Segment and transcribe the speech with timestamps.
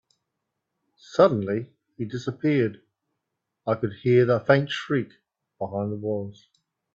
[0.97, 2.77] Suddenly, he disappeared,
[3.67, 5.09] and I could hear a faint shriek
[5.59, 6.47] behind the walls.